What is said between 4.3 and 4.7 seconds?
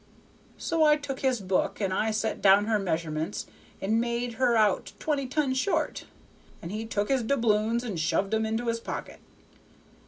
her